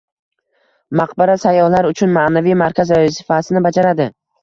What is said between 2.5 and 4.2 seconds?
markaz vazifasini bajaradi.